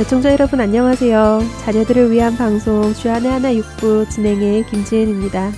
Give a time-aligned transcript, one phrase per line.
[0.00, 1.40] 애청자 여러분 안녕하세요.
[1.62, 5.50] 자녀들을 위한 방송 주안의 하나 육부 진행의 김지은입니다.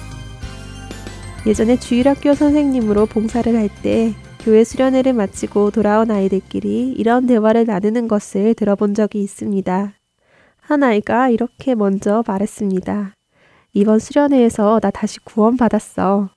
[1.47, 8.55] 예전에 주일학교 선생님으로 봉사를 할 때 교회 수련회를 마치고 돌아온 아이들끼리 이런 대화를 나누는 것을
[8.55, 9.93] 들어본 적이 있습니다.
[10.61, 13.15] 한 아이가 이렇게 먼저 말했습니다.
[13.75, 16.31] 이번 수련회에서 나 다시 구원받았어.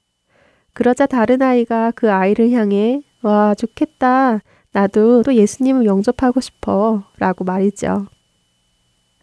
[0.75, 4.41] 그러자 다른 아이가 그 아이를 향해 와, 좋겠다.
[4.75, 7.03] 나도 또 예수님을 영접하고 싶어.
[7.17, 8.07] 라고 말이죠.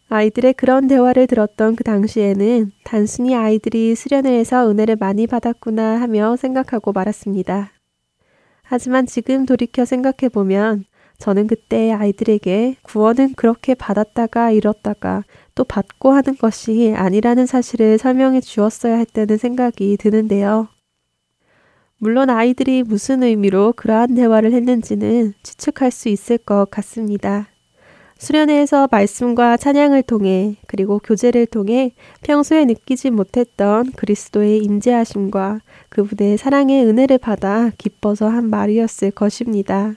[0.08, 7.70] 아이들의 그런 대화를 들었던 그 당시에는 단순히 아이들이 수련회에서 은혜를 많이 받았구나 하며 생각하고 말았습니다.
[8.62, 10.84] 하지만 지금 돌이켜 생각해 보면
[11.18, 15.22] 저는 그때 아이들에게 구원은 그렇게 받았다가 잃었다가
[15.54, 20.68] 또 받고 하는 것이 아니라는 사실을 설명해 주었어야 했다는 생각이 드는데요.
[22.02, 27.46] 물론 아이들이 무슨 의미로 그러한 대화를 했는지는 추측할 수 있을 것 같습니다.
[28.18, 31.92] 수련회에서 말씀과 찬양을 통해 그리고 교제를 통해
[32.24, 39.94] 평소에 느끼지 못했던 그리스도의 임재하심과 그분의 사랑의 은혜를 받아 기뻐서 한 말이었을 것입니다.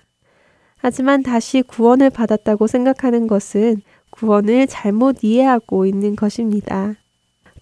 [0.78, 3.82] 하지만 다시 구원을 받았다고 생각하는 것은
[4.12, 6.94] 구원을 잘못 이해하고 있는 것입니다.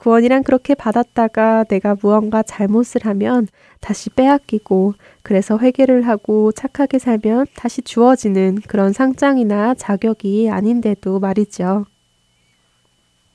[0.03, 3.47] 구원이란 그렇게 받았다가 내가 무언가 잘못을 하면
[3.79, 11.85] 다시 빼앗기고 그래서 회개를 하고 착하게 살면 다시 주어지는 그런 상장이나 자격이 아닌데도 말이죠.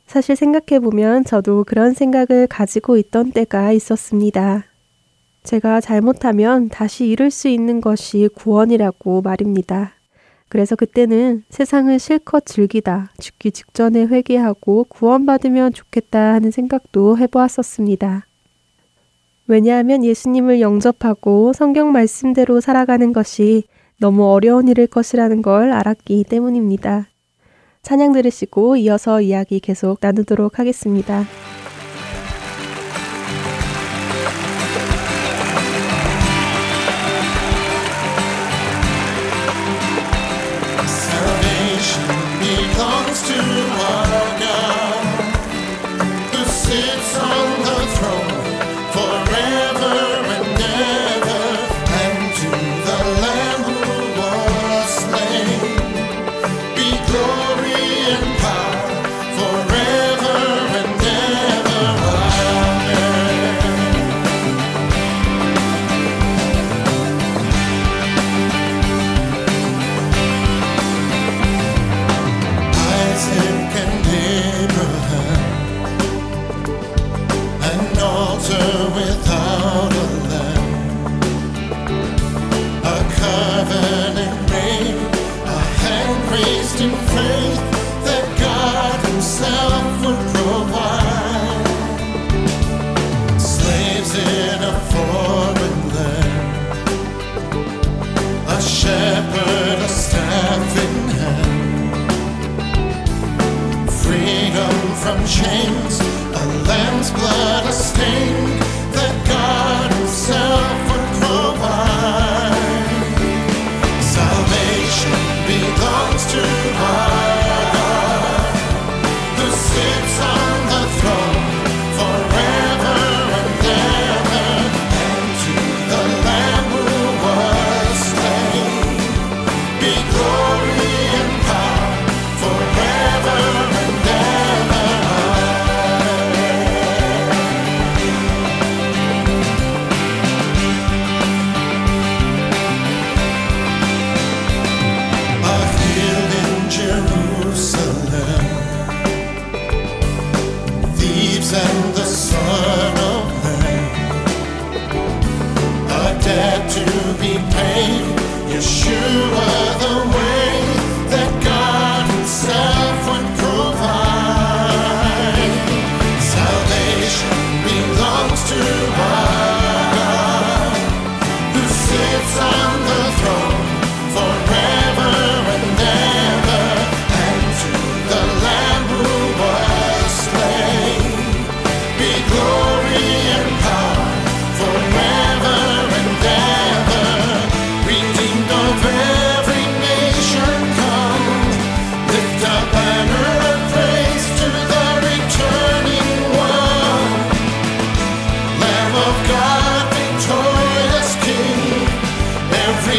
[0.07, 4.65] 사실 생각해보면 저도 그런 생각을 가지고 있던 때가 있었습니다.
[5.45, 9.98] 제가 잘못하면 다시 잃을 수 있는 것이 구원이라고 말입니다.
[10.49, 18.27] 그래서 그때는 세상을 실컷 즐기다 죽기 직전에 회개하고 구원받으면 좋겠다 하는 생각도 해보았었습니다.
[19.47, 23.65] 왜냐하면 예수님을 영접하고 성경 말씀대로 살아가는 것이
[23.99, 27.09] 너무 어려운 일일 것이라는 걸 알았기 때문입니다.
[27.83, 31.25] 찬양 들으시고 이어서 이야기 계속 나누도록 하겠습니다.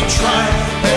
[0.10, 0.89] try.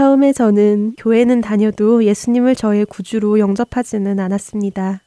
[0.00, 5.02] 처음에 저는 교회는 다녀도 예수님을 저의 구주로 영접하지는 않았습니다.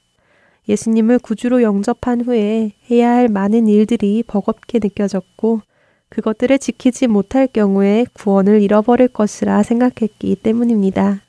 [0.70, 5.62] 예수님을 구주로 영접한 후에 해야 할 많은 일들이 버겁게 느껴졌고
[6.10, 11.24] 그것들을 지키지 못할 경우에 구원을 잃어버릴 것이라 생각했기 때문입니다.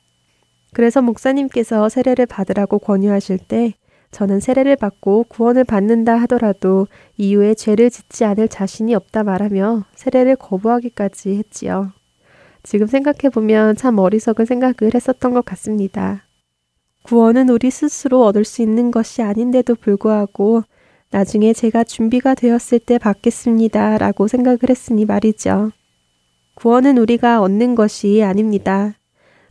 [0.71, 3.73] 그래서 목사님께서 세례를 받으라고 권유하실 때
[4.11, 6.85] 저는 세례를 받고 구원을 받는다 하더라도
[7.17, 11.93] 이후에 죄를 짓지 않을 자신이 없다 말하며 세례를 거부하기까지 했지요.
[12.65, 16.23] 지금 생각해보면 참 어리석은 생각을 했었던 것 같습니다.
[17.03, 20.63] 구원은 우리 스스로 얻을 수 있는 것이 아닌데도 불구하고
[21.11, 23.99] 나중에 제가 준비가 되었을 때 받겠습니다.
[23.99, 25.71] 라고 생각을 했으니 말이죠.
[26.55, 28.95] 구원은 우리가 얻는 것이 아닙니다.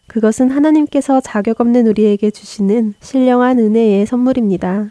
[0.08, 4.90] 그것은 하나님께서 자격 없는 우리에게 주시는 신령한 은혜의 선물입니다.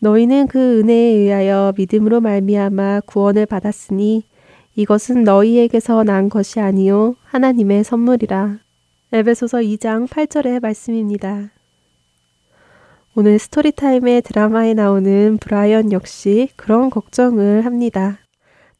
[0.00, 4.24] 너희는 그 은혜에 의하여 믿음으로 말미암아 구원을 받았으니
[4.76, 8.58] 이것은 너희에게서 난 것이 아니요 하나님의 선물이라.
[9.12, 11.50] 에베소서 2장 8절의 말씀입니다.
[13.14, 18.18] 오늘 스토리타임의 드라마에 나오는 브라이언 역시 그런 걱정을 합니다.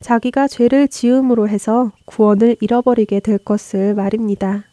[0.01, 4.65] 자기가 죄를 지음으로 해서 구원을 잃어버리게 될 것을 말입니다.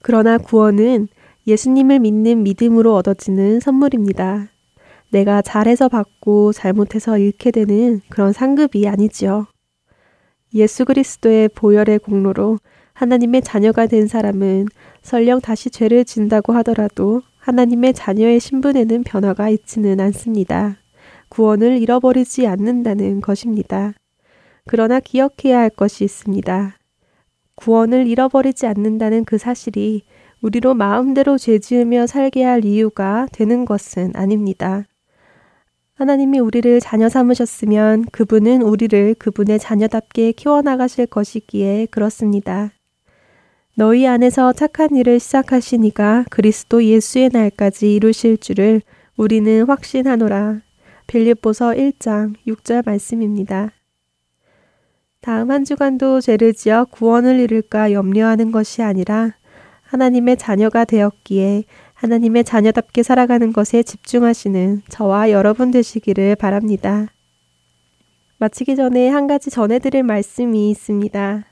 [0.00, 1.08] 그러나 구원은
[1.46, 4.48] 예수님을 믿는 믿음으로 얻어지는 선물입니다.
[5.10, 9.46] 내가 잘해서 받고 잘못해서 잃게 되는 그런 상급이 아니지요.
[10.54, 12.58] 예수 그리스도의 보혈의 공로로
[12.92, 14.66] 하나님의 자녀가 된 사람은
[15.02, 20.76] 설령 다시 죄를 진다고 하더라도 하나님의 자녀의 신분에는 변화가 있지는 않습니다.
[21.30, 23.94] 구원을 잃어버리지 않는다는 것입니다.
[24.66, 26.76] 그러나 기억해야 할 것이 있습니다.
[27.54, 30.02] 구원을 잃어버리지 않는다는 그 사실이
[30.42, 34.84] 우리로 마음대로 죄 지으며 살게 할 이유가 되는 것은 아닙니다.
[36.00, 42.72] 하나님이 우리를 자녀 삼으셨으면 그분은 우리를 그분의 자녀답게 키워나가실 것이기에 그렇습니다.
[43.76, 48.80] 너희 안에서 착한 일을 시작하시니가 그리스도 예수의 날까지 이루실 줄을
[49.18, 50.62] 우리는 확신하노라.
[51.06, 53.70] 빌립보서 1장 6절 말씀입니다.
[55.20, 59.34] 다음 한 주간도 죄를 지어 구원을 이룰까 염려하는 것이 아니라
[59.82, 61.64] 하나님의 자녀가 되었기에
[62.00, 67.08] 하나님의 자녀답게 살아가는 것에 집중하시는 저와 여러분 되시기를 바랍니다.
[68.38, 71.44] 마치기 전에 한 가지 전해드릴 말씀이 있습니다.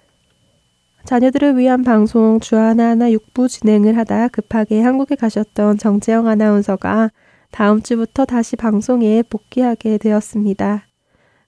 [1.05, 7.11] 자녀들을 위한 방송 주하나하나 6부 진행을 하다 급하게 한국에 가셨던 정재영 아나운서가
[7.51, 10.87] 다음 주부터 다시 방송에 복귀하게 되었습니다.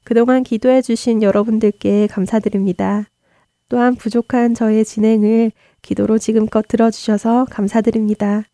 [0.05, 3.07] 그동안 기도해 주신 여러분들께 감사드립니다.
[3.71, 8.45] 또한 부족한 저의 진행을 기도로 지금껏 들어주셔서 감사드립니다.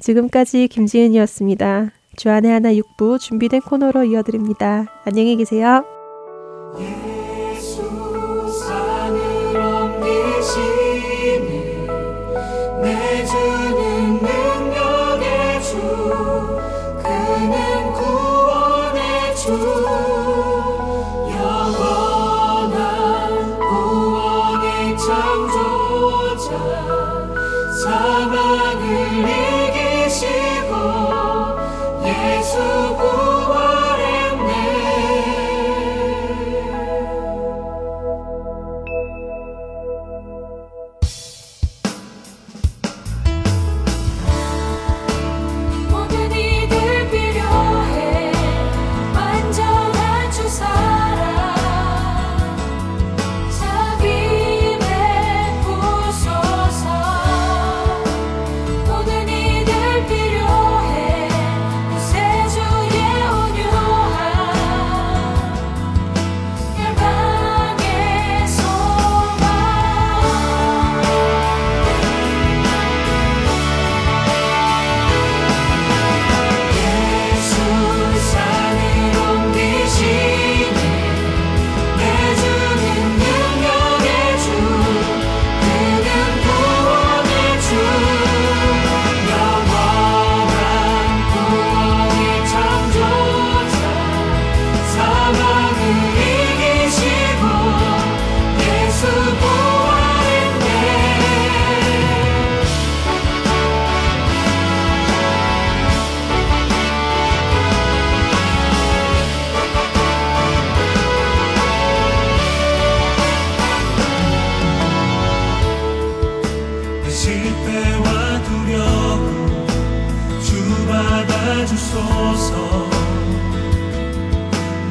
[0.00, 1.90] 지금까지 김지은이었습니다.
[2.16, 4.86] 주안의 하나 6부 준비된 코너로 이어드립니다.
[5.04, 5.84] 안녕히 계세요.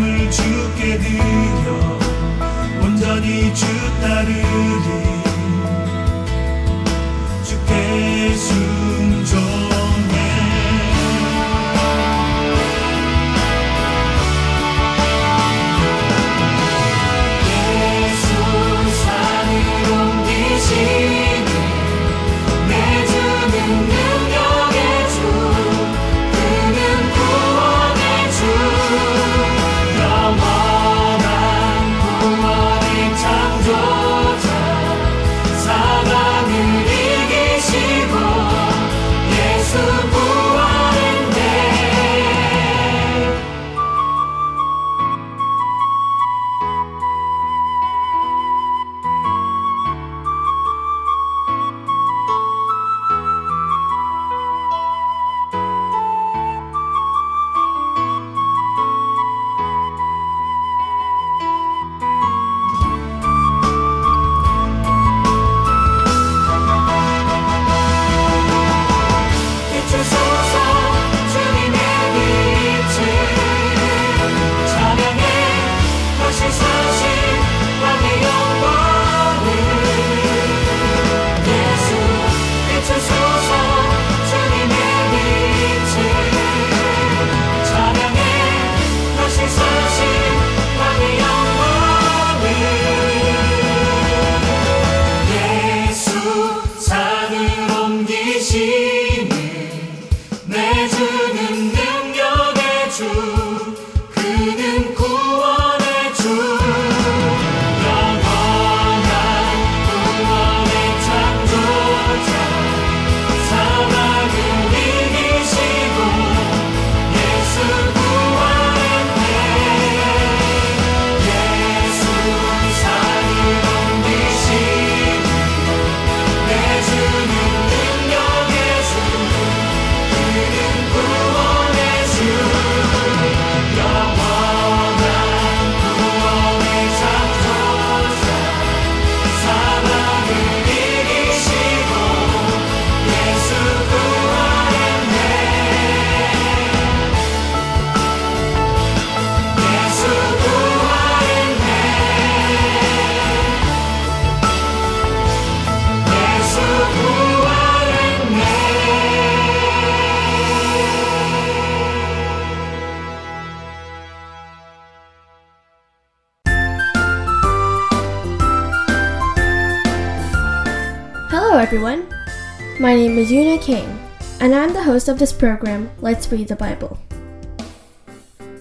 [175.04, 176.98] Host of this program, Let's Read the Bible.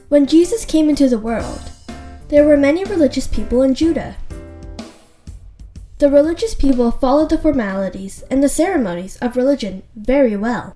[0.10, 1.72] When Jesus came into the world,
[2.28, 4.18] there were many religious people in Judah.
[6.00, 10.76] The religious people followed the formalities and the ceremonies of religion very well.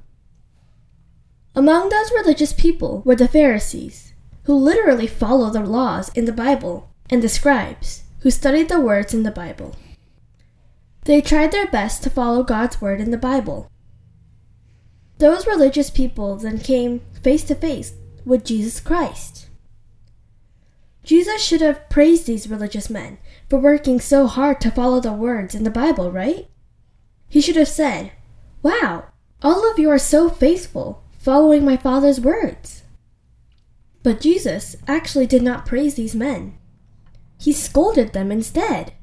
[1.54, 6.88] Among those religious people were the Pharisees, who literally followed the laws in the Bible,
[7.10, 9.76] and the scribes, who studied the words in the Bible.
[11.04, 13.70] They tried their best to follow God's word in the Bible.
[15.20, 17.94] Those religious people then came face to face
[18.26, 19.48] with Jesus Christ.
[21.04, 23.18] Jesus should have praised these religious men
[23.50, 26.50] for working so hard to follow the words in the Bible, right?
[27.30, 28.12] He should have said,
[28.62, 29.06] Wow,
[29.42, 32.84] all of you are so faithful, following my Father's words.
[34.04, 36.58] But Jesus actually did not praise these men.
[37.40, 38.94] He scolded them instead.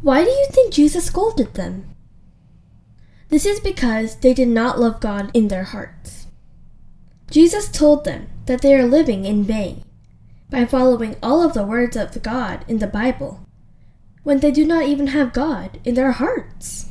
[0.00, 1.94] Why do you think Jesus scolded them?
[3.30, 6.26] This is because they did not love God in their hearts.
[7.30, 9.84] Jesus told them that they are living in vain
[10.50, 13.46] by following all of the words of God in the Bible
[14.24, 16.90] when they do not even have God in their hearts.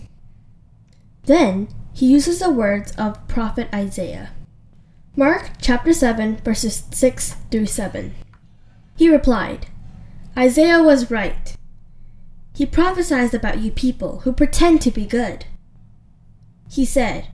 [1.25, 4.31] Then he uses the words of prophet Isaiah.
[5.15, 8.15] Mark chapter 7 verses 6 through 7.
[8.95, 9.67] He replied,
[10.37, 11.55] Isaiah was right.
[12.55, 15.45] He prophesied about you people who pretend to be good.
[16.69, 17.29] He said,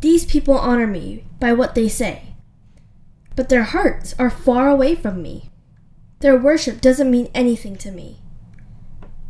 [0.00, 2.34] These people honor me by what they say,
[3.36, 5.50] but their hearts are far away from me.
[6.18, 8.18] Their worship doesn't mean anything to me.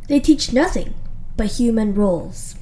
[0.07, 0.95] They teach nothing
[1.37, 2.55] but human rules.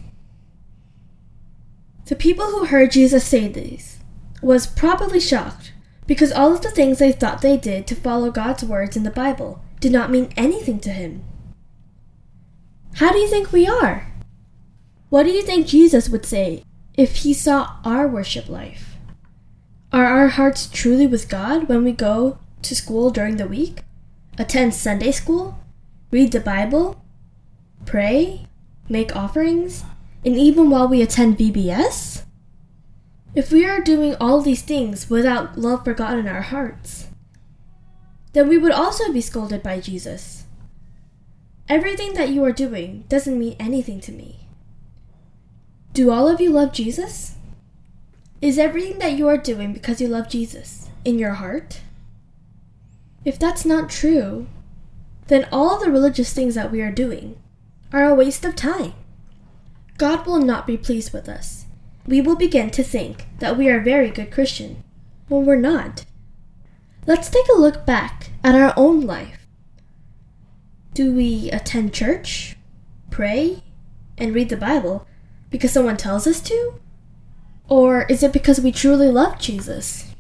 [2.05, 3.99] The people who heard Jesus say these
[4.41, 5.73] was probably shocked
[6.05, 9.11] because all of the things they thought they did to follow God's words in the
[9.11, 11.23] Bible did not mean anything to him.
[12.95, 14.11] How do you think we are?
[15.09, 16.63] What do you think Jesus would say
[16.99, 18.97] if he saw our worship life?
[19.91, 23.79] Are our hearts truly with God when we go to school during the week?
[24.39, 25.59] attend Sunday school,
[26.11, 27.03] read the Bible,
[27.85, 28.47] pray,
[28.87, 29.83] make offerings,
[30.23, 32.23] and even while we attend VBS?
[33.35, 37.07] If we are doing all these things without love for God in our hearts,
[38.31, 40.45] then we would also be scolded by Jesus.
[41.67, 44.38] Everything that you are doing doesn't mean anything to me.
[45.93, 47.35] Do all of you love Jesus?
[48.41, 51.81] Is everything that you are doing because you love Jesus in your heart?
[53.25, 54.47] If that's not true,
[55.27, 57.37] then all the religious things that we are doing
[57.91, 58.93] are a waste of time.
[59.97, 61.65] God will not be pleased with us.
[62.07, 64.83] We will begin to think that we are a very good Christian
[65.27, 66.05] when we're not.
[67.05, 69.47] Let's take a look back at our own life.
[70.93, 72.55] Do we attend church,
[73.09, 73.63] pray,
[74.17, 75.05] and read the Bible
[75.49, 76.79] because someone tells us to?
[77.67, 80.13] Or is it because we truly love Jesus?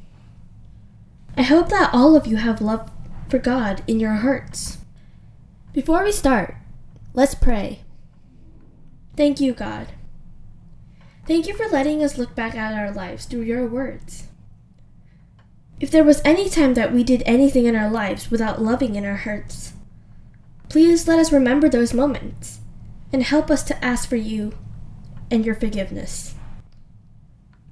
[1.37, 2.91] I hope that all of you have love
[3.29, 4.79] for God in your hearts.
[5.73, 6.55] Before we start,
[7.13, 7.81] let's pray.
[9.15, 9.87] Thank you, God.
[11.25, 14.27] Thank you for letting us look back at our lives through your words.
[15.79, 19.05] If there was any time that we did anything in our lives without loving in
[19.05, 19.73] our hearts,
[20.67, 22.59] please let us remember those moments
[23.13, 24.53] and help us to ask for you
[25.31, 26.35] and your forgiveness.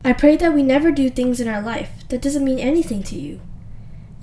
[0.04, 3.20] I pray that we never do things in our life that doesn't mean anything to
[3.20, 3.42] you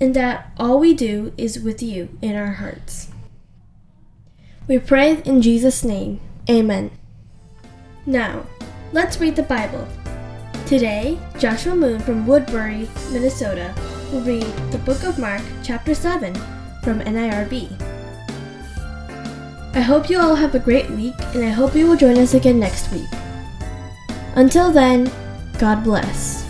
[0.00, 3.08] and that all we do is with you in our hearts.
[4.66, 6.20] We pray in Jesus' name.
[6.48, 6.90] Amen.
[8.06, 8.46] Now,
[8.92, 9.86] let's read the Bible.
[10.66, 13.74] Today, Joshua Moon from Woodbury, Minnesota,
[14.12, 16.34] will read the book of Mark, chapter 7,
[16.82, 17.80] from NIrV.
[19.74, 22.34] I hope you all have a great week, and I hope you will join us
[22.34, 23.08] again next week.
[24.36, 25.12] Until then,
[25.60, 26.42] God bless.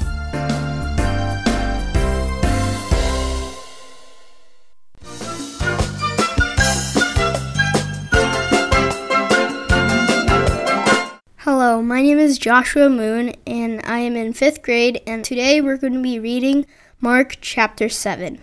[11.37, 15.77] Hello, my name is Joshua Moon, and I am in fifth grade, and today we're
[15.77, 16.65] going to be reading
[17.03, 18.41] Mark chapter 7.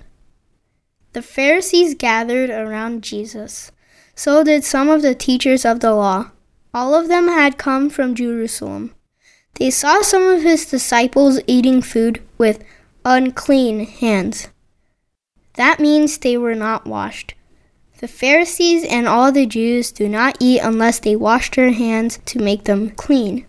[1.14, 3.72] The Pharisees gathered around Jesus.
[4.14, 6.30] So did some of the teachers of the law.
[6.76, 8.94] All of them had come from Jerusalem.
[9.56, 12.64] They saw some of his disciples eating food with
[13.06, 14.50] unclean hands.
[15.56, 17.36] That means they were not washed.
[18.00, 22.40] The Pharisees and all the Jews do not eat unless they wash their hands to
[22.40, 23.46] make them clean.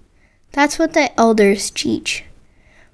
[0.53, 2.25] That's what the elders teach.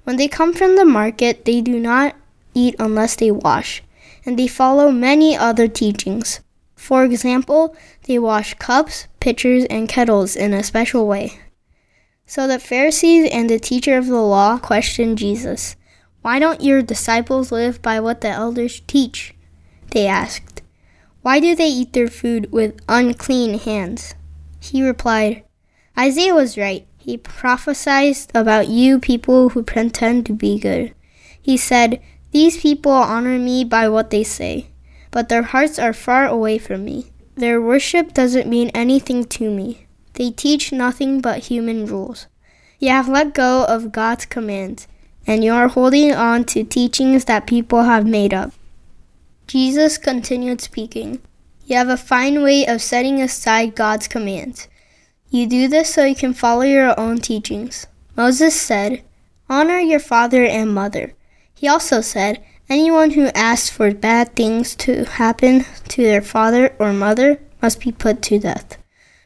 [0.05, 2.15] When they come from the market, they do not
[2.53, 3.83] eat unless they wash,
[4.25, 6.39] and they follow many other teachings.
[6.75, 11.39] For example, they wash cups, pitchers, and kettles in a special way.
[12.29, 15.75] So the Pharisees and the teacher of the law questioned Jesus.
[16.21, 19.33] Why don't your disciples live by what the elders teach?
[19.91, 20.61] They asked.
[21.23, 24.13] Why do they eat their food with unclean hands?
[24.59, 25.43] He replied,
[25.97, 26.85] Isaiah was right.
[26.97, 30.93] He prophesied about you people who pretend to be good.
[31.41, 31.99] He said,
[32.31, 34.69] These people honor me by what they say
[35.11, 37.11] but their hearts are far away from me.
[37.35, 39.87] Their worship doesn't mean anything to me.
[40.19, 42.27] They teach nothing but human rules.
[42.77, 44.85] You have let go of God's commands,
[45.25, 48.51] and you are holding on to teachings that people have made up.
[49.47, 51.21] Jesus continued speaking.
[51.65, 54.67] You have a fine way of setting aside God's commands.
[55.29, 57.87] You do this so you can follow your own teachings.
[58.17, 59.01] Moses said,
[59.49, 61.13] Honor your father and mother.
[61.55, 66.91] He also said, Anyone who asks for bad things to happen to their father or
[66.91, 68.78] mother must be put to death.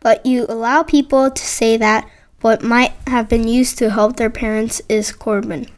[0.03, 2.07] But you allow people to say that
[2.41, 5.69] what might have been used to help their parents is korban.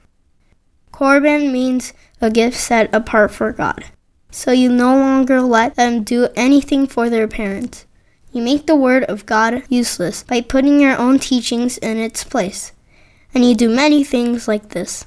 [0.92, 3.86] Korban means a gift set apart for God.
[4.32, 7.86] So you no longer let them do anything for their parents.
[8.32, 12.74] You make the word of God useless by putting your own teachings in its place.
[13.34, 15.06] And you do many things like this.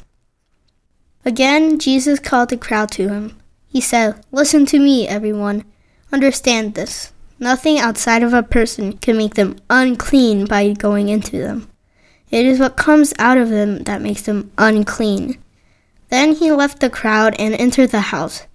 [1.24, 3.36] Again, Jesus called the crowd to him.
[3.66, 5.64] He said, Listen to me, everyone.
[6.12, 7.12] Understand this.
[7.40, 11.70] Nothing outside of a person can make them unclean by going into them.
[12.30, 15.38] It is what comes out of them that makes them unclean.
[16.10, 18.46] Then he left the crowd and entered the house.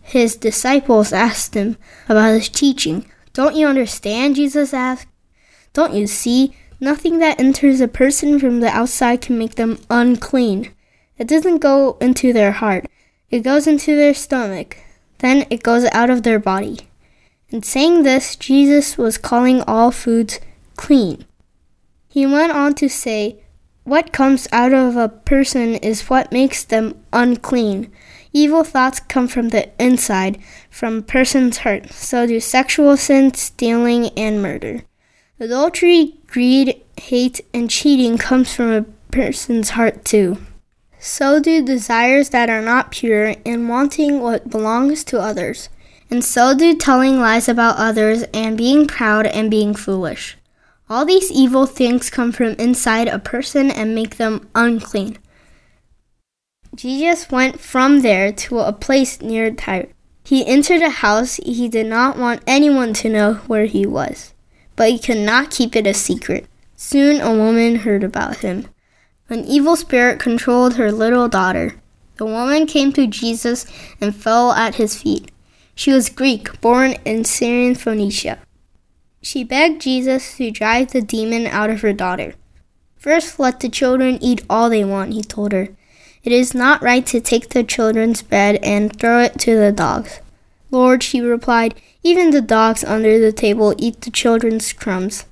[0.00, 1.76] His disciples asked him
[2.08, 3.06] about his teaching.
[3.32, 4.36] Don't you understand?
[4.36, 5.08] Jesus asked.
[5.72, 6.54] Don't you see?
[6.80, 10.72] Nothing that enters a person from the outside can make them unclean.
[11.18, 12.86] It doesn't go into their heart,
[13.28, 14.78] it goes into their stomach.
[15.18, 16.88] Then it goes out of their body.
[17.50, 20.38] In saying this, Jesus was calling all foods
[20.76, 21.24] clean.
[22.08, 23.42] He went on to say,
[23.82, 27.90] What comes out of a person is what makes them unclean.
[28.32, 30.38] Evil thoughts come from the inside,
[30.70, 31.90] from a person's heart.
[31.90, 34.84] So do sexual sin, stealing, and murder.
[35.40, 40.38] Adultery, greed, hate, and cheating comes from a person's heart too.
[41.00, 45.68] So do desires that are not pure and wanting what belongs to others.
[46.10, 50.36] And so do telling lies about others and being proud and being foolish.
[50.88, 55.18] All these evil things come from inside a person and make them unclean.
[56.74, 59.88] Jesus went from there to a place near Tyre.
[60.24, 61.36] He entered a house.
[61.36, 64.34] He did not want anyone to know where he was,
[64.74, 66.46] but he could not keep it a secret.
[66.76, 68.66] Soon a woman heard about him.
[69.28, 71.74] An evil spirit controlled her little daughter.
[72.16, 73.64] The woman came to Jesus
[74.00, 75.30] and fell at his feet.
[75.74, 78.38] She was Greek, born in Syrian Phoenicia.
[79.22, 82.34] She begged Jesus to drive the demon out of her daughter.
[82.96, 85.68] First, let the children eat all they want, he told her.
[86.22, 90.20] It is not right to take the children's bread and throw it to the dogs.
[90.70, 95.26] Lord, she replied, even the dogs under the table eat the children's crumbs.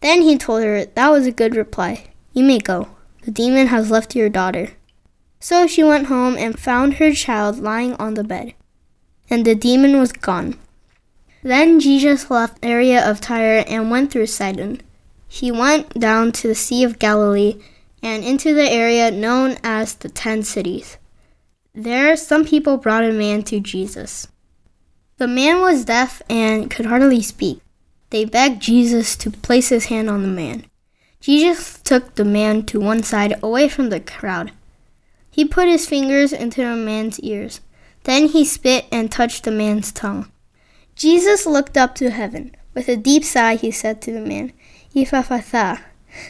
[0.00, 2.04] Then he told her, That was a good reply.
[2.32, 2.88] You may go.
[3.22, 4.70] The demon has left your daughter.
[5.40, 8.54] So she went home and found her child lying on the bed,
[9.30, 10.58] and the demon was gone.
[11.42, 14.80] Then Jesus left the area of Tyre and went through Sidon.
[15.28, 17.60] He went down to the Sea of Galilee
[18.02, 20.98] and into the area known as the Ten Cities.
[21.74, 24.28] There, some people brought a man to Jesus.
[25.18, 27.60] The man was deaf and could hardly speak.
[28.10, 30.64] They begged Jesus to place his hand on the man.
[31.20, 34.52] Jesus took the man to one side away from the crowd.
[35.30, 37.60] He put his fingers into the man's ears.
[38.04, 40.30] Then he spit and touched the man's tongue.
[40.94, 42.54] Jesus looked up to heaven.
[42.74, 44.52] With a deep sigh, he said to the man,
[44.94, 45.80] Ephphatha.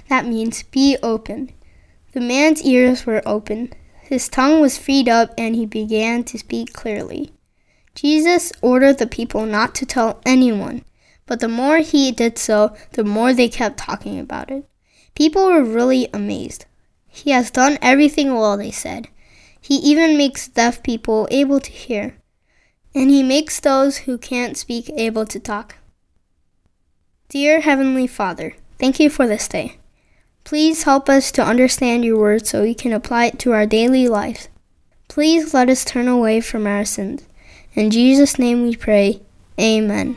[0.08, 1.52] That means, be open.
[2.12, 3.72] The man's ears were open.
[4.02, 7.32] His tongue was freed up, and he began to speak clearly.
[7.94, 10.84] Jesus ordered the people not to tell anyone,
[11.26, 14.68] but the more he did so, the more they kept talking about it.
[15.14, 16.64] People were really amazed.
[17.06, 19.08] He has done everything well, they said.
[19.68, 22.16] He even makes deaf people able to hear,
[22.94, 25.74] and he makes those who can't speak able to talk.
[27.28, 29.76] Dear Heavenly Father, thank you for this day.
[30.42, 34.08] Please help us to understand your word so we can apply it to our daily
[34.08, 34.48] lives.
[35.06, 37.24] Please let us turn away from our sins.
[37.74, 39.20] In Jesus' name we pray.
[39.60, 40.16] Amen.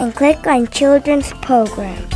[0.00, 2.08] and click on Children's Program.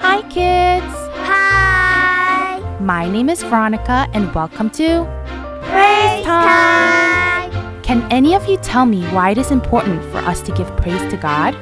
[0.00, 0.86] Hi, kids!
[1.28, 2.60] Hi!
[2.80, 5.04] My name is Veronica, and welcome to
[5.64, 7.09] Praise time!
[7.90, 11.10] Can any of you tell me why it is important for us to give praise
[11.10, 11.56] to God?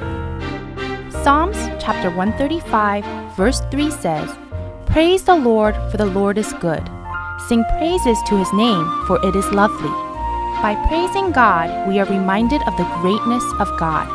[1.23, 3.03] Psalms chapter 135,
[3.35, 4.29] verse 3 says,
[4.85, 6.87] Praise the Lord, for the Lord is good.
[7.47, 9.89] Sing praises to his name, for it is lovely.
[10.61, 14.05] By praising God, we are reminded of the greatness of God.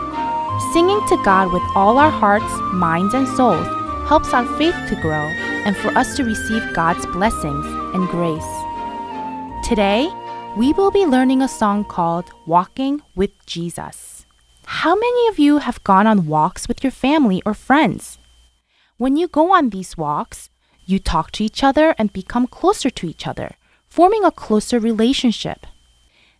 [0.72, 3.66] Singing to God with all our hearts, minds, and souls
[4.06, 5.26] helps our faith to grow
[5.66, 8.54] and for us to receive God's blessings and grace.
[9.66, 10.08] Today,
[10.56, 14.24] we will be learning a song called Walking with Jesus.
[14.66, 18.18] How many of you have gone on walks with your family or friends?
[18.96, 20.50] When you go on these walks,
[20.86, 23.56] you talk to each other and become closer to each other,
[23.88, 25.66] forming a closer relationship.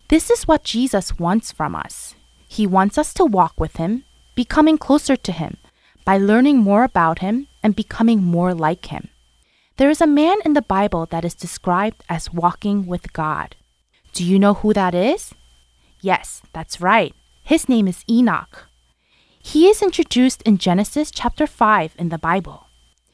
[0.07, 2.15] This is what Jesus wants from us.
[2.47, 5.57] He wants us to walk with Him, becoming closer to Him
[6.05, 9.09] by learning more about Him and becoming more like Him.
[9.75, 13.57] There is a man in the Bible that is described as walking with God.
[14.15, 15.33] Do you know who that is?
[15.99, 17.13] Yes, that's right.
[17.43, 18.69] His name is Enoch.
[19.43, 22.67] He is introduced in Genesis chapter 5 in the Bible.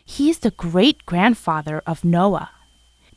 [0.05, 2.51] He is the great grandfather of Noah.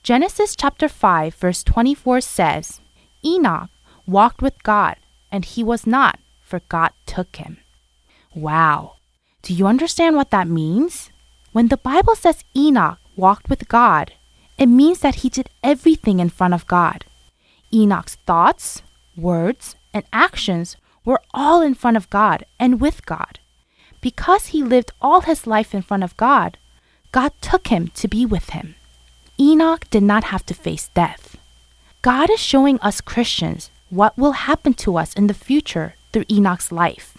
[0.03, 2.81] Genesis chapter 5 verse 24 says,
[3.23, 3.69] Enoch
[4.07, 4.97] walked with God,
[5.31, 7.59] and he was not, for God took him.
[8.35, 8.95] Wow.
[9.43, 11.11] Do you understand what that means?
[11.53, 14.15] When the Bible says Enoch walked with God,
[14.57, 17.05] it means that he did everything in front of God.
[17.75, 18.83] Enoch's thoughts,
[19.17, 23.41] words, and actions were all in front of God and with God.
[24.01, 26.57] Because he lived all his life in front of God,
[27.13, 28.75] God took him to be with him.
[29.39, 31.37] Enoch did not have to face death.
[32.03, 36.71] God is showing us Christians what will happen to us in the future through Enoch's
[36.71, 37.19] life.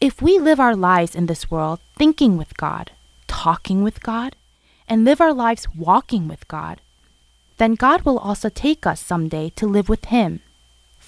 [0.00, 2.92] If we live our lives in this world thinking with God,
[3.26, 4.36] talking with God,
[4.86, 6.80] and live our lives walking with God,
[7.58, 10.40] then God will also take us someday to live with him.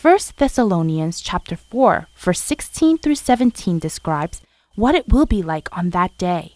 [0.03, 4.41] 1 Thessalonians chapter 4 verse 16 through 17 describes
[4.75, 6.55] what it will be like on that day.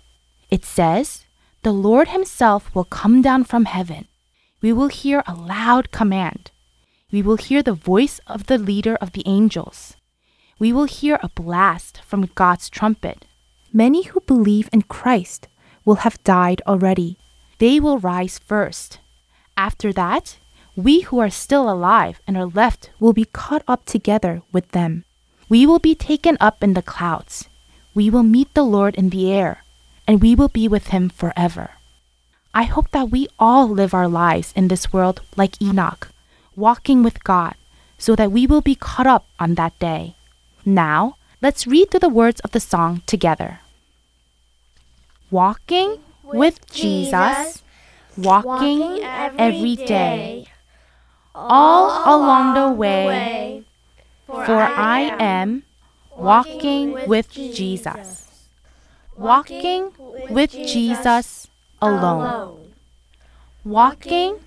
[0.51, 1.25] It says,
[1.63, 4.07] "The Lord himself will come down from heaven.
[4.63, 6.51] We will hear a loud command.
[7.13, 9.95] We will hear the voice of the leader of the angels.
[10.59, 13.27] We will hear a blast from God's trumpet.
[13.73, 15.49] Many who believe in Christ
[15.85, 17.19] will have died already.
[17.59, 19.01] They will rise first.
[19.57, 20.39] After that,
[20.77, 25.05] we who are still alive and are left will be caught up together with them.
[25.49, 27.49] We will be taken up in the clouds.
[27.95, 29.63] We will meet the Lord in the air,
[30.07, 31.71] and we will be with him forever.
[32.53, 36.09] I hope that we all live our lives in this world like Enoch,
[36.57, 37.55] walking with God,
[37.99, 40.15] so that we will be caught up on that day.
[40.65, 43.61] Now, let's read through the words of the song together.
[45.31, 47.63] Walking with Jesus,
[48.17, 50.47] walking every day,
[51.35, 53.65] all along the way,
[54.27, 55.65] for I am
[56.17, 58.49] walking with Jesus,
[59.17, 59.93] walking
[60.31, 61.49] with Jesus
[61.83, 62.73] alone,
[63.65, 64.39] walking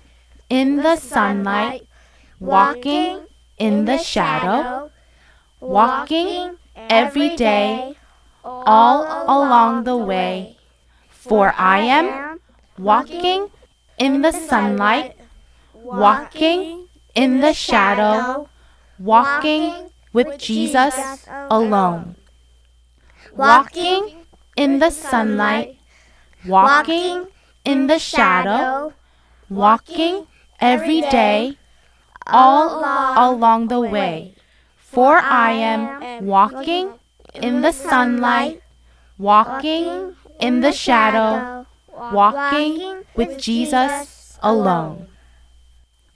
[0.48, 1.86] in the sunlight,
[2.40, 3.20] walking
[3.58, 4.90] in the shadow,
[5.60, 7.94] walking every day,
[8.44, 10.56] all along the way.
[11.10, 12.40] For I am
[12.78, 13.50] walking
[13.98, 15.16] in the sunlight,
[15.74, 18.48] walking in the shadow,
[18.98, 22.16] walking with Jesus alone.
[23.36, 24.24] Walking
[24.56, 25.78] in the sunlight,
[26.46, 27.26] walking
[27.64, 28.92] in the shadow,
[29.48, 30.26] walking
[30.60, 31.56] every day,
[32.26, 32.82] all
[33.16, 34.34] along the way.
[34.76, 36.92] For I am walking
[37.34, 38.62] in the sunlight,
[39.18, 41.57] walking in the shadow,
[42.12, 45.08] walking with Jesus alone.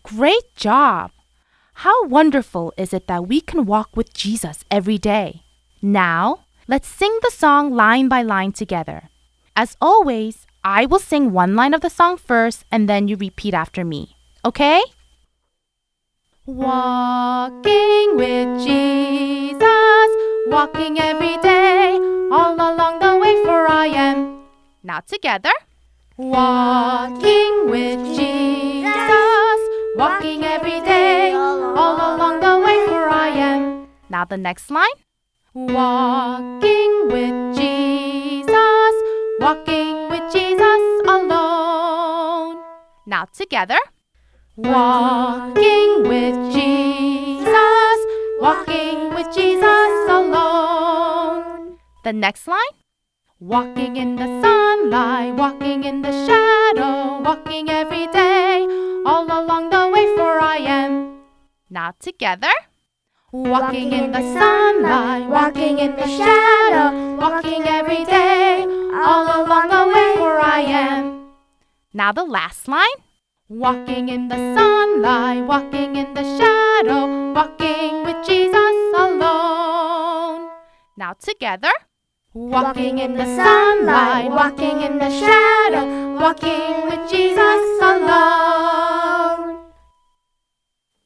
[0.03, 1.11] Great job!
[1.75, 5.42] How wonderful is it that we can walk with Jesus every day?
[5.81, 9.11] Now, Let's sing the song line by line together.
[9.57, 13.53] As always, I will sing one line of the song first and then you repeat
[13.53, 14.14] after me.
[14.45, 14.81] Okay?
[16.47, 20.11] Walking with Jesus,
[20.47, 21.99] walking every day,
[22.31, 24.45] all along the way, for I am.
[24.85, 25.53] Now together.
[26.18, 29.61] Walking with Jesus,
[29.96, 33.87] walking every day, all along the way, for I am.
[34.11, 34.98] Now the next line.
[35.55, 38.94] Walking with Jesus,
[39.40, 42.59] walking with Jesus alone.
[43.07, 43.79] Now together.
[44.57, 47.98] Walking with Jesus,
[48.38, 51.79] walking with Jesus alone.
[52.05, 52.82] The next line.
[53.42, 58.64] Walking in the sunlight, walking in the shadow, walking every day,
[59.05, 61.18] all along the way, for I am.
[61.68, 62.52] Now together.
[63.33, 68.62] Walking in the sunlight, walking in the shadow, walking every day,
[68.94, 71.33] all along the way, for I am.
[71.92, 73.02] Now the last line.
[73.48, 80.48] Walking in the sunlight, walking in the shadow, walking with Jesus alone.
[80.96, 81.72] Now together.
[82.35, 89.66] Walking in the sunlight, walking in the shadow, walking with Jesus alone.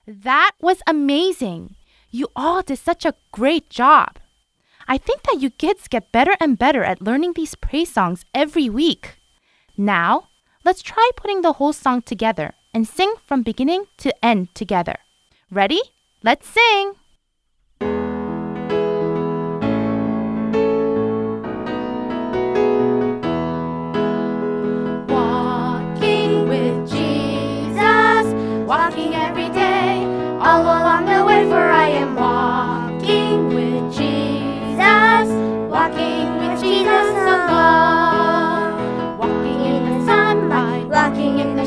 [0.07, 1.75] That was amazing.
[2.13, 4.21] You all did such a great job.
[4.87, 8.71] I think that you kids get better and better at learning these praise songs every
[8.71, 9.17] week.
[9.77, 10.29] Now,
[10.65, 14.95] let's try putting the whole song together and sing from beginning to end together.
[15.51, 15.81] Ready?
[16.23, 16.95] Let's sing!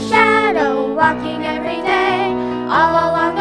[0.08, 2.32] Shadow, walking every day,
[2.70, 3.39] all along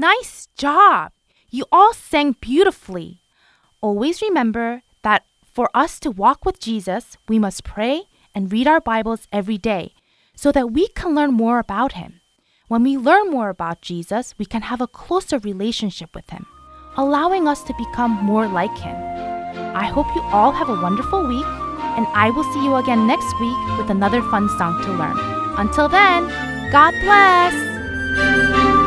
[0.00, 1.12] Nice job!
[1.50, 3.19] You all sang beautifully.
[3.82, 8.02] Always remember that for us to walk with Jesus, we must pray
[8.34, 9.94] and read our Bibles every day
[10.34, 12.20] so that we can learn more about Him.
[12.68, 16.44] When we learn more about Jesus, we can have a closer relationship with Him,
[16.98, 18.94] allowing us to become more like Him.
[19.74, 21.46] I hope you all have a wonderful week,
[21.96, 25.16] and I will see you again next week with another fun song to learn.
[25.58, 26.28] Until then,
[26.70, 28.79] God bless!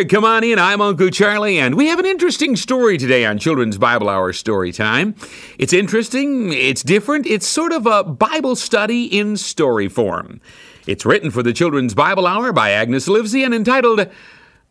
[0.00, 0.58] There, come on in.
[0.58, 4.72] I'm Uncle Charlie, and we have an interesting story today on Children's Bible Hour Story
[4.72, 5.14] Time.
[5.58, 10.40] It's interesting, it's different, it's sort of a Bible study in story form.
[10.86, 14.08] It's written for the Children's Bible Hour by Agnes Livesey and entitled,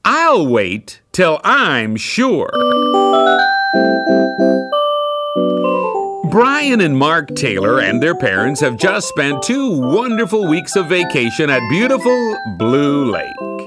[0.03, 2.49] I'll Wait Till I'm Sure.
[6.31, 11.51] Brian and Mark Taylor and their parents have just spent two wonderful weeks of vacation
[11.51, 13.58] at beautiful Blue Lake.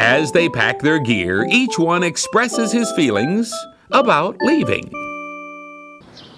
[0.00, 3.54] As they pack their gear, each one expresses his feelings
[3.90, 4.90] about leaving.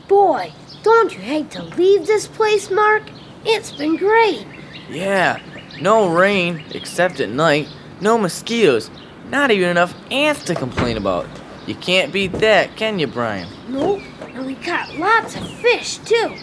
[0.08, 0.52] Boy,
[0.82, 3.04] don't you hate to leave this place, Mark?
[3.44, 4.44] It's been great.
[4.90, 5.40] Yeah,
[5.80, 7.68] no rain, except at night,
[8.00, 8.90] no mosquitoes,
[9.30, 11.28] not even enough ants to complain about.
[11.64, 13.48] You can't beat that, can you, Brian?
[13.68, 14.02] Nope,
[14.34, 16.34] and we caught lots of fish, too.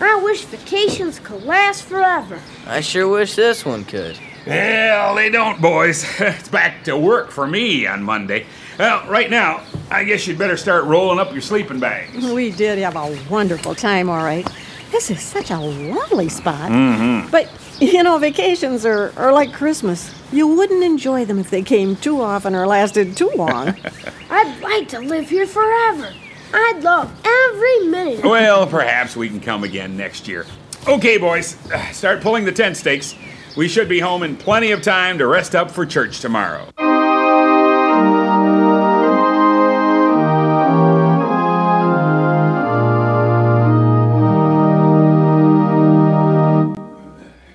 [0.00, 2.40] I wish vacations could last forever.
[2.66, 4.18] I sure wish this one could.
[4.46, 6.04] Well, they don't, boys.
[6.20, 8.46] It's back to work for me on Monday.
[8.78, 12.14] Well, right now, I guess you'd better start rolling up your sleeping bags.
[12.32, 14.46] We did have a wonderful time, all right.
[14.92, 16.70] This is such a lovely spot.
[16.70, 17.30] Mm-hmm.
[17.30, 20.14] But, you know, vacations are, are like Christmas.
[20.32, 23.74] You wouldn't enjoy them if they came too often or lasted too long.
[24.30, 26.12] I'd like to live here forever.
[26.54, 28.18] I'd love every minute.
[28.20, 28.28] of it.
[28.28, 30.46] Well, perhaps we can come again next year.
[30.86, 33.16] Okay, boys, uh, start pulling the tent stakes.
[33.56, 36.68] We should be home in plenty of time to rest up for church tomorrow.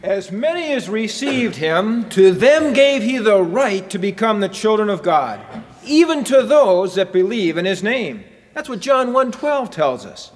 [0.02, 4.90] As many as received him, to them gave he the right to become the children
[4.90, 5.40] of God,
[5.86, 8.24] even to those that believe in his name.
[8.56, 10.32] That's what John 1:12 tells us.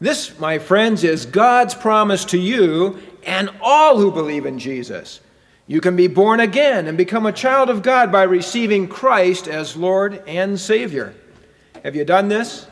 [0.00, 5.20] This, my friends, is God's promise to you and all who believe in Jesus.
[5.66, 9.76] You can be born again and become a child of God by receiving Christ as
[9.76, 11.12] Lord and Savior.
[11.82, 12.68] Have you done this?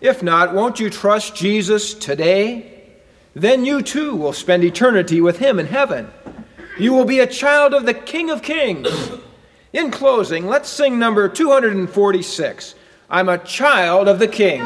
[0.00, 2.72] If not, won't you trust Jesus today?
[3.34, 6.10] Then you too will spend eternity with Him in heaven.
[6.78, 8.88] You will be a child of the King of Kings.
[9.72, 12.74] In closing, let's sing number 246
[13.10, 14.64] I'm a child of the King.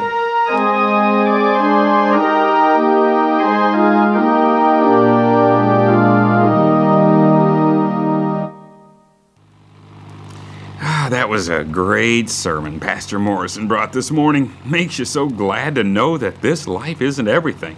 [11.11, 14.55] That was a great sermon Pastor Morrison brought this morning.
[14.65, 17.77] Makes you so glad to know that this life isn't everything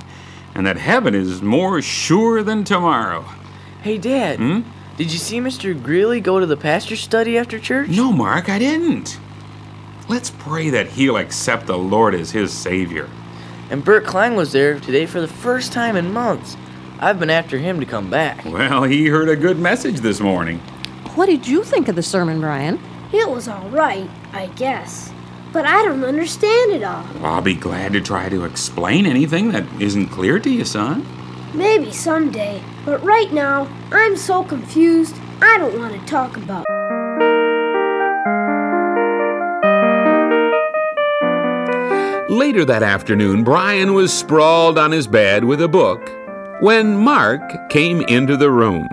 [0.54, 3.22] and that heaven is more sure than tomorrow.
[3.80, 4.38] Hey, Dad.
[4.38, 4.60] Hmm?
[4.98, 5.82] Did you see Mr.
[5.82, 7.88] Greeley go to the pastor's study after church?
[7.88, 9.18] No, Mark, I didn't.
[10.10, 13.08] Let's pray that he'll accept the Lord as his Savior.
[13.70, 16.58] And Bert Klein was there today for the first time in months.
[17.00, 18.44] I've been after him to come back.
[18.44, 20.58] Well, he heard a good message this morning.
[21.14, 22.78] what did you think of the sermon, Brian?
[23.12, 25.12] It was all right, I guess.
[25.52, 27.06] But I don't understand it all.
[27.22, 31.06] I'll be glad to try to explain anything that isn't clear to you, son.
[31.52, 32.62] Maybe someday.
[32.86, 36.72] But right now, I'm so confused, I don't want to talk about it.
[42.30, 46.10] Later that afternoon, Brian was sprawled on his bed with a book
[46.62, 48.88] when Mark came into the room.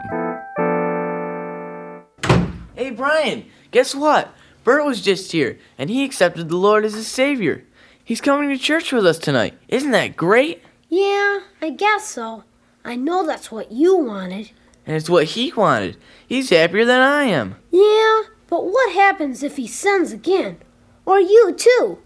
[2.75, 4.33] Hey, Brian, guess what?
[4.63, 7.63] Bert was just here, and he accepted the Lord as his Savior.
[8.03, 9.53] He's coming to church with us tonight.
[9.67, 10.63] Isn't that great?
[10.89, 12.43] Yeah, I guess so.
[12.83, 14.51] I know that's what you wanted.
[14.85, 15.97] And it's what he wanted.
[16.27, 17.55] He's happier than I am.
[17.71, 20.57] Yeah, but what happens if he sins again?
[21.05, 21.99] Or you too?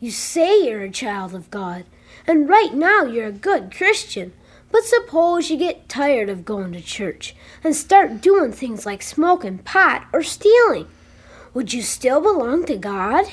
[0.00, 1.84] You say you're a child of God,
[2.26, 4.32] and right now you're a good Christian.
[4.70, 9.58] But suppose you get tired of going to church and start doing things like smoking
[9.58, 10.88] pot or stealing.
[11.54, 13.26] Would you still belong to God?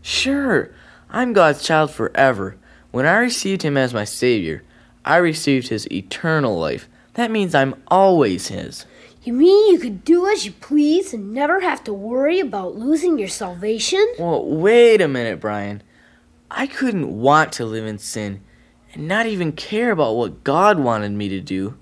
[0.00, 0.70] Sure,
[1.10, 2.56] I'm God's child forever.
[2.92, 4.62] When I received him as my Savior,
[5.04, 6.88] I received his eternal life.
[7.14, 8.86] That means I'm always his.
[9.24, 13.18] You mean you could do as you please and never have to worry about losing
[13.18, 14.06] your salvation?
[14.20, 15.82] Well, wait a minute, Brian.
[16.50, 18.40] I couldn't want to live in sin
[18.92, 21.76] and not even care about what God wanted me to do.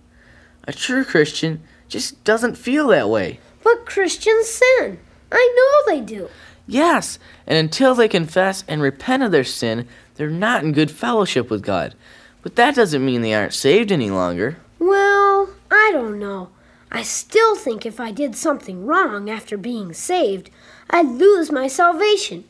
[0.64, 3.40] A true Christian just doesn't feel that way.
[3.62, 4.98] But Christians sin.
[5.32, 6.28] I know they do.
[6.66, 11.50] Yes, and until they confess and repent of their sin, they're not in good fellowship
[11.50, 11.94] with God.
[12.42, 14.58] But that doesn't mean they aren't saved any longer.
[14.78, 16.50] Well, I don't know.
[16.90, 20.50] I still think if I did something wrong after being saved,
[20.90, 22.44] I'd lose my salvation.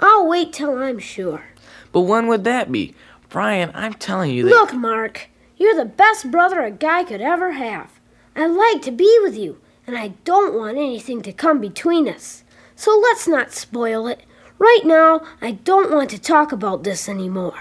[0.00, 1.44] I'll wait till I'm sure.
[1.92, 2.94] But when would that be?
[3.28, 4.50] Brian, I'm telling you that.
[4.50, 7.92] Look, Mark, you're the best brother a guy could ever have.
[8.34, 12.44] I like to be with you, and I don't want anything to come between us.
[12.76, 14.22] So let's not spoil it.
[14.58, 17.60] Right now, I don't want to talk about this anymore.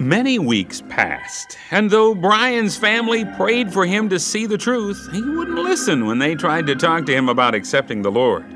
[0.00, 5.20] Many weeks passed, and though Brian's family prayed for him to see the truth, he
[5.20, 8.55] wouldn't listen when they tried to talk to him about accepting the Lord.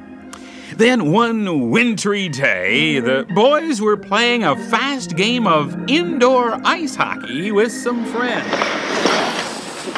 [0.76, 7.50] Then one wintry day, the boys were playing a fast game of indoor ice hockey
[7.50, 8.46] with some friends.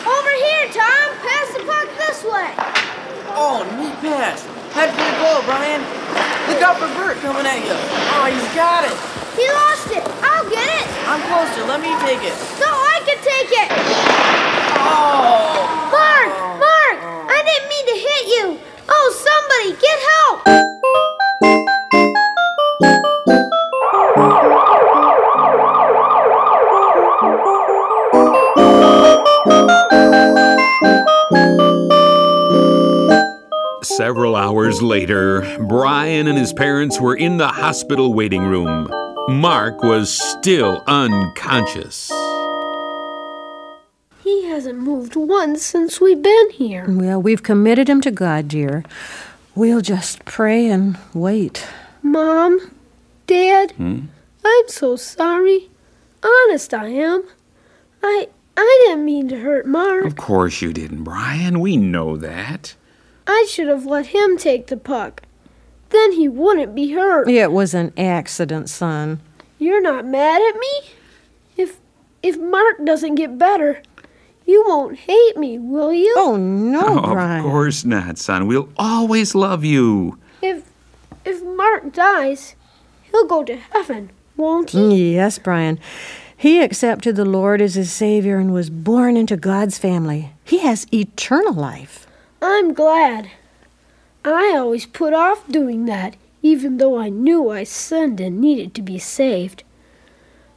[0.01, 1.09] Over here, Tom!
[1.21, 2.51] Pass the puck this way!
[3.37, 4.45] Oh, neat pass.
[4.73, 5.83] Head for the goal, Brian.
[6.49, 7.77] Look out for Bert coming at you.
[8.17, 8.97] Oh, he's got it.
[9.37, 10.05] He lost it!
[10.25, 10.89] I'll get it!
[11.05, 11.69] I'm closer.
[11.69, 12.35] Let me take it.
[12.59, 13.69] No, I can take it!
[14.81, 15.69] Oh!
[15.93, 16.33] Mark!
[16.61, 16.97] Mark!
[17.29, 18.72] I didn't mean to hit you!
[19.11, 20.43] Somebody, get help!
[33.83, 38.89] Several hours later, Brian and his parents were in the hospital waiting room.
[39.29, 42.11] Mark was still unconscious.
[44.63, 46.87] He hasn't moved once since we've been here.
[46.89, 48.85] Well, we've committed him to God, dear.
[49.57, 51.67] We'll just pray and wait.
[52.01, 52.71] Mom,
[53.27, 54.03] Dad, hmm?
[54.45, 55.69] I'm so sorry.
[56.23, 57.25] Honest, I am.
[58.05, 60.05] I I didn't mean to hurt Mark.
[60.05, 61.59] Of course you didn't, Brian.
[61.59, 62.77] We know that.
[63.27, 65.23] I should have let him take the puck.
[65.91, 67.29] Then he wouldn't be hurt.
[67.29, 69.23] It was an accident, son.
[69.59, 70.91] You're not mad at me?
[71.57, 71.81] If
[72.23, 73.83] if Mark doesn't get better,
[74.53, 76.15] you won't hate me, will you?
[76.17, 77.45] Oh, no, Oh, Brian.
[77.45, 78.47] of course not, son.
[78.47, 80.19] We'll always love you.
[80.43, 80.71] If
[81.25, 82.55] if Mark dies,
[83.11, 84.79] he'll go to heaven, won't he?
[84.79, 85.79] Mm, yes, Brian.
[86.37, 90.33] He accepted the Lord as his Savior and was born into God's family.
[90.45, 92.07] He has eternal life.
[92.43, 93.31] I'm glad.
[94.25, 98.83] I always put off doing that, even though I knew I sinned and needed to
[98.83, 99.63] be saved.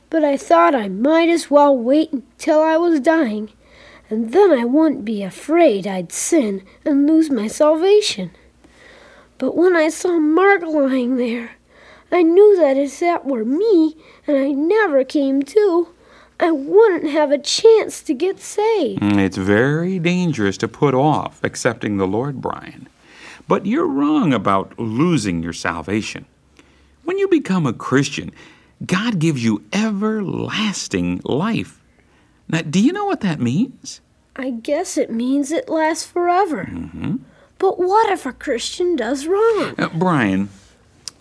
[0.10, 3.50] But I thought I might as well wait until I was dying,
[4.10, 8.32] and then I wouldn't be afraid I'd sin and lose my salvation.
[9.38, 11.52] But when I saw Mark lying there,
[12.12, 13.98] I knew that if that were me
[14.28, 15.90] and I never came to,
[16.40, 19.02] I wouldn't have a chance to get saved.
[19.02, 22.88] Mm, It's very dangerous to put off accepting the Lord, Brian.
[23.48, 26.26] But you're wrong about losing your salvation.
[27.04, 28.32] When you become a Christian,
[28.86, 31.80] God gives you everlasting life.
[32.48, 34.02] Now, do you know what that means?
[34.36, 36.70] I guess it means it lasts forever.
[37.58, 39.76] But what if a Christian does wrong?
[39.78, 40.50] Uh, Brian,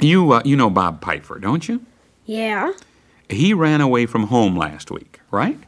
[0.00, 1.80] you uh, you know Bob Piper, don't you?
[2.26, 2.72] Yeah,
[3.28, 5.58] He ran away from home last week, right?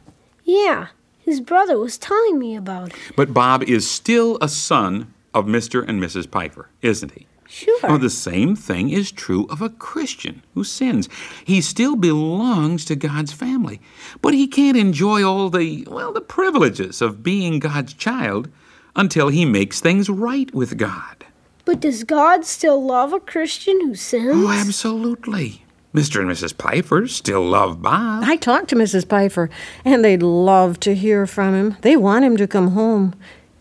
[0.43, 0.87] yeah.
[1.19, 2.95] His brother was telling me about it.
[3.17, 5.85] But Bob is still a son of Mr.
[5.85, 6.31] and Mrs.
[6.31, 7.27] Piper, isn't he?
[7.47, 7.97] Sure.
[7.97, 11.07] The same thing is true of a Christian who sins.
[11.45, 13.79] He still belongs to God's family,
[14.21, 18.49] but he can't enjoy all the, well, the privileges of being God's child
[18.95, 21.25] until he makes things right with God.
[21.65, 24.31] But does God still love a Christian who sins?
[24.33, 25.63] Oh, absolutely.
[25.93, 26.21] Mr.
[26.21, 26.57] and Mrs.
[26.57, 28.23] Piper still love Bob.
[28.23, 29.07] I talked to Mrs.
[29.07, 29.49] Piper,
[29.83, 31.77] and they'd love to hear from him.
[31.81, 33.15] They want him to come home.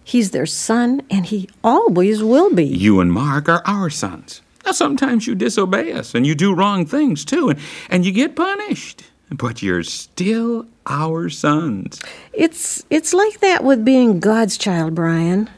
[0.07, 2.65] He's their son, and he always will be.
[2.65, 4.41] You and Mark are our sons.
[4.65, 7.59] Now, sometimes you disobey us and you do wrong things too, and,
[7.91, 9.03] and you get punished.
[9.33, 12.01] But you're still our sons.
[12.33, 15.51] It's it's like that with being God's child, Brian.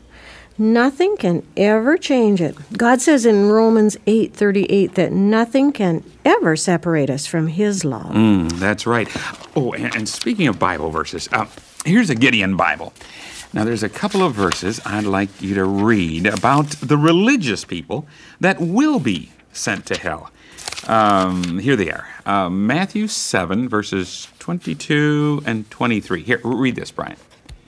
[0.57, 2.57] Nothing can ever change it.
[2.73, 8.15] God says in Romans 8:38 that nothing can ever separate us from his love.
[8.15, 9.09] Mm, that's right.
[9.55, 11.45] Oh, and, and speaking of Bible verses, uh,
[11.85, 12.95] here's a Gideon Bible.
[13.53, 18.07] Now, there's a couple of verses I'd like you to read about the religious people
[18.41, 20.31] that will be sent to hell.
[20.87, 26.23] Um, here they are uh, Matthew 7, verses 22 and 23.
[26.23, 27.17] Here, read this, Brian.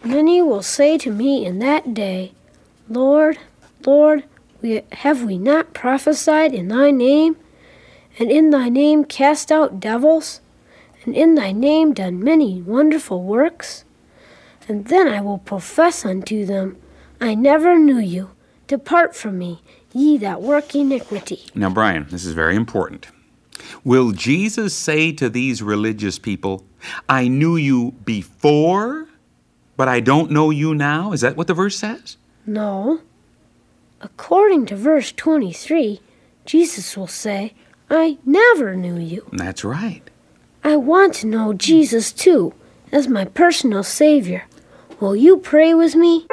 [0.05, 2.33] Many will say to me in that day,
[2.89, 3.39] Lord,
[3.85, 4.25] Lord,
[4.61, 7.37] we, have we not prophesied in thy name,
[8.19, 10.43] and in thy name cast out devils,
[11.05, 13.85] and in thy name done many wonderful works?
[14.71, 16.77] And then I will profess unto them,
[17.21, 18.31] I never knew you.
[18.69, 19.63] Depart from me,
[19.93, 21.47] ye that work iniquity.
[21.57, 23.09] Now, Brian, this is very important.
[23.83, 26.65] Will Jesus say to these religious people,
[27.09, 29.09] I knew you before,
[29.77, 31.11] but I don't know you now?
[31.11, 32.17] Is that what the verse says?
[32.47, 33.01] No.
[34.01, 36.01] According to verse 23,
[36.45, 37.55] Jesus will say,
[37.91, 39.29] I never knew you.
[39.33, 40.09] That's right.
[40.63, 42.55] I want to know Jesus too,
[42.93, 44.45] as my personal Savior.
[45.01, 46.27] Will you pray with me?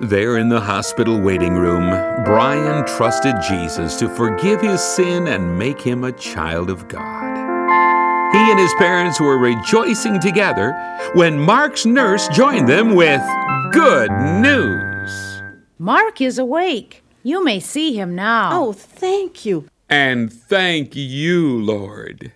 [0.00, 1.88] There in the hospital waiting room,
[2.24, 8.32] Brian trusted Jesus to forgive his sin and make him a child of God.
[8.34, 10.72] He and his parents were rejoicing together
[11.14, 13.22] when Mark's nurse joined them with
[13.70, 14.10] good
[14.42, 15.42] news.
[15.78, 17.04] Mark is awake.
[17.22, 18.50] You may see him now.
[18.52, 19.68] Oh, thank you.
[19.88, 22.32] And thank you, Lord.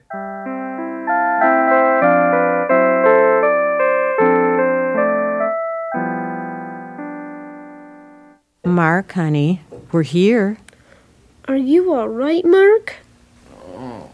[8.64, 9.60] Mark, honey,
[9.92, 10.58] we're here.
[11.46, 12.96] Are you all right, Mark?
[13.72, 14.10] Oh,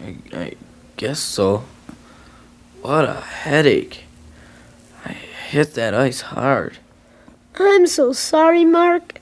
[0.00, 0.52] I, I
[0.96, 1.64] guess so.
[2.80, 4.04] What a headache.
[5.04, 6.78] I hit that ice hard.
[7.56, 9.20] I'm so sorry, Mark.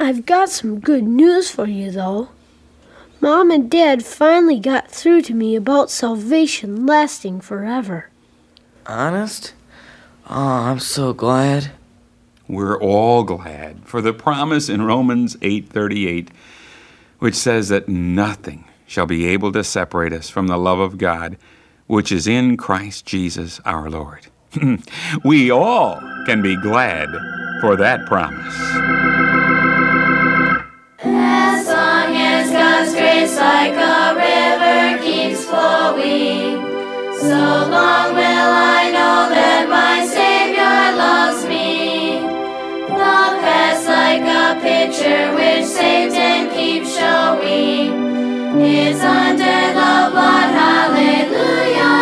[0.00, 2.30] I've got some good news for you, though.
[3.20, 8.10] Mom and Dad finally got through to me about salvation lasting forever.
[8.86, 9.54] Honest?
[10.28, 11.70] Oh, I'm so glad.
[12.48, 16.28] We're all glad for the promise in Romans 8:38
[17.18, 21.36] which says that nothing shall be able to separate us from the love of God
[21.86, 24.28] which is in Christ Jesus our Lord.
[25.24, 27.10] we all can be glad
[27.60, 28.54] for that promise.
[31.04, 36.64] As long as God's grace like a river keeps flowing,
[37.18, 40.27] so long will I know that my Savior
[44.60, 50.50] picture which saves and keeps showing is under the blood.
[50.60, 51.97] Hallelujah,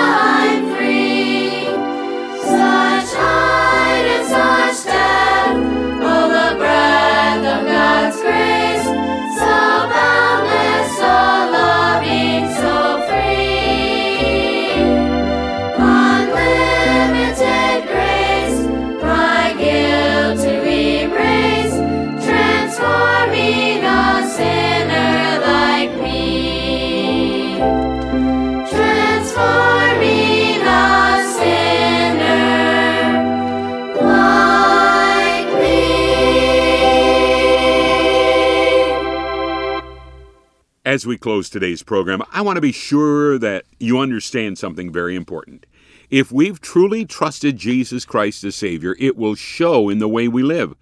[40.87, 45.17] As we close today's program, I want to be sure that you understand something very
[45.17, 45.67] important.
[46.11, 50.45] If we've truly trusted Jesus Christ as Savior, it will show in the way we
[50.45, 50.77] live.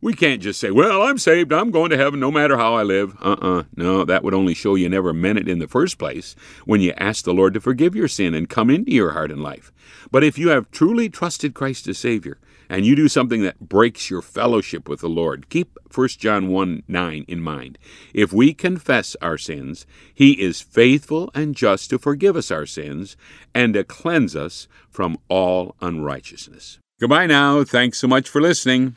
[0.00, 2.84] We can't just say, Well, I'm saved, I'm going to heaven no matter how I
[2.84, 3.16] live.
[3.20, 6.36] Uh uh No, that would only show you never meant it in the first place
[6.64, 9.42] when you asked the Lord to forgive your sin and come into your heart and
[9.42, 9.72] life.
[10.12, 12.38] But if you have truly trusted Christ as Savior,
[12.68, 16.82] and you do something that breaks your fellowship with the Lord, keep 1 John 1
[16.86, 17.78] 9 in mind.
[18.12, 23.16] If we confess our sins, He is faithful and just to forgive us our sins
[23.54, 26.78] and to cleanse us from all unrighteousness.
[27.00, 27.64] Goodbye now.
[27.64, 28.96] Thanks so much for listening.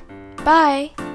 [0.43, 1.10] Bye.